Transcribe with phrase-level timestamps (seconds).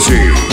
[0.10, 0.51] Music.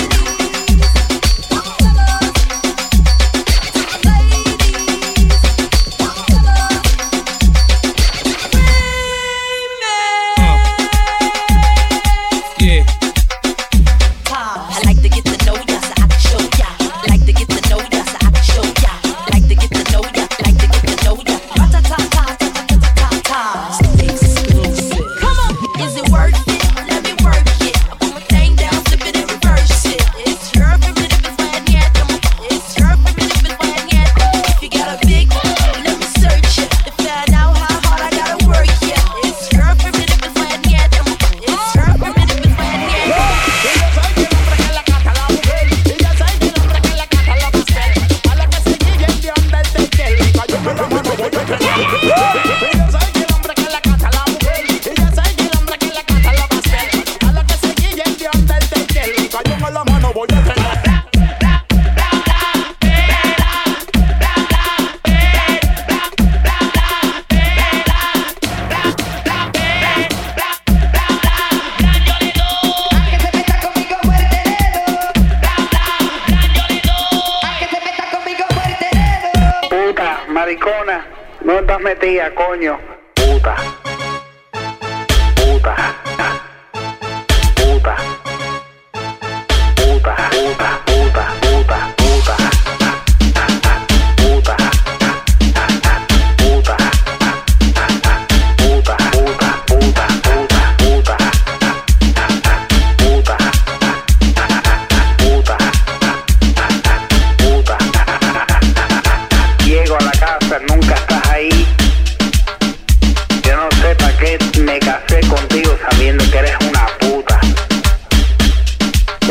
[81.89, 82.98] metía, coño.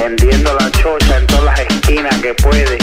[0.07, 2.77] vendiendo la chocha en todas las esquinas que puede.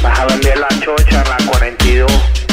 [0.00, 2.45] Vas a vender la chocha en la 42.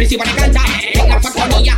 [0.00, 0.62] Reciban cancha,
[0.94, 1.76] venga pa' Colombia,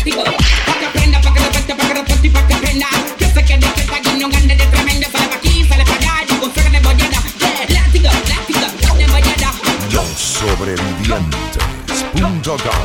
[0.00, 0.24] activo.
[0.24, 0.32] Pa'
[0.78, 2.86] que aprenda, pa' que repente, pa' que repente y pa' que aprenda.
[3.18, 5.06] Que se quede que está grande de tremendo.
[5.12, 7.22] Sale pa' aquí, sale pa' allá, yo con suerte de bollada.
[7.38, 8.66] Yeah, látigo, látigo,
[8.96, 9.50] de bollada.
[9.90, 12.80] Yo sobrevivientes.com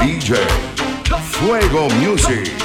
[0.00, 0.30] DJ
[1.32, 2.63] Fuego Music.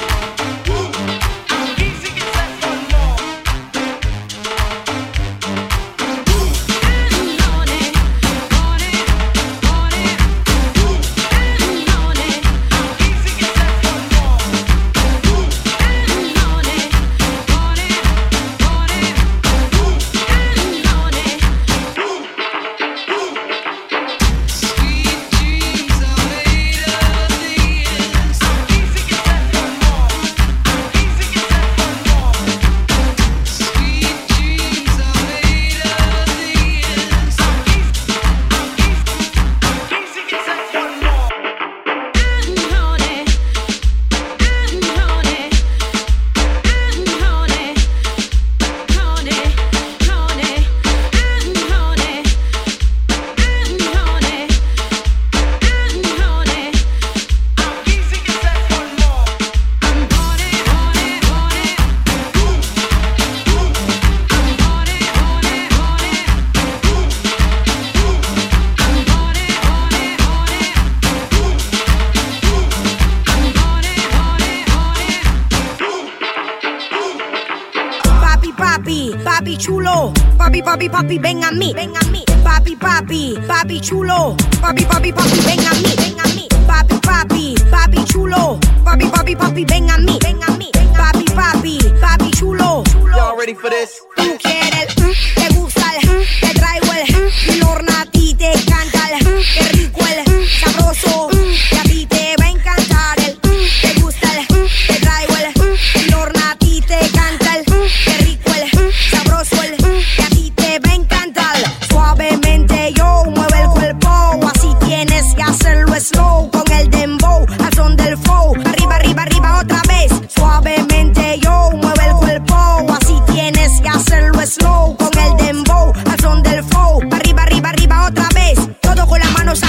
[79.10, 80.12] Papi, papi chulo.
[80.38, 82.24] Papi, papi, papi, ven a mí, ven a mí.
[82.44, 84.36] Papi, papi, papi chulo.
[84.60, 86.48] Papi, papi, papi, ven a mí, ven a mí.
[86.66, 88.58] Papi, papi, papi chulo.
[88.84, 90.70] Papi, papi, papi, ven a mí, ven a mí.
[90.96, 92.84] Papi, papi, papi chulo.
[93.16, 94.00] Y'all ready for this?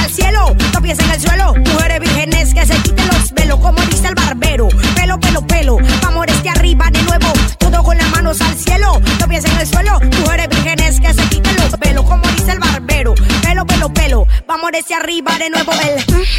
[0.02, 1.54] Al cielo, no pies en el suelo.
[1.56, 4.68] Mujeres vírgenes que se quiten los velos, como dice el barbero.
[4.96, 7.34] Pelo, pelo, pelo, vamos desde arriba de nuevo.
[7.58, 10.00] Todo con las manos al cielo, no pies en el suelo.
[10.20, 13.14] Mujeres vírgenes que se quiten los velos, como dice el barbero.
[13.42, 15.72] Pelo, pelo, pelo, vamos desde arriba de nuevo.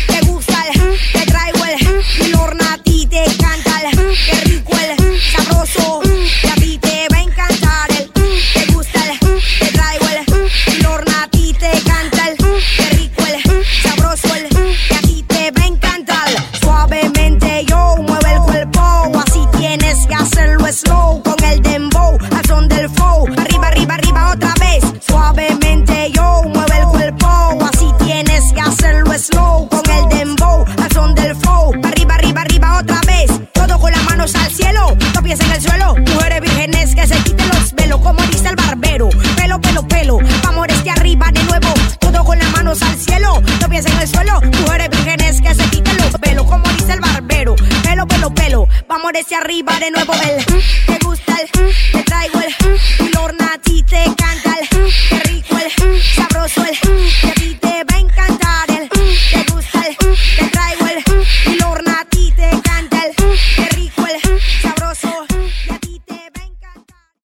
[0.09, 0.29] El